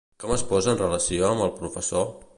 [0.21, 2.13] Com es posa en relació amb el professor?